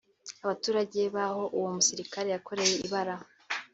Abaturage 0.43 0.99
b’aho 1.15 1.43
uwo 1.57 1.69
musirikare 1.75 2.27
yakoreye 2.31 2.75
ibara 2.85 3.15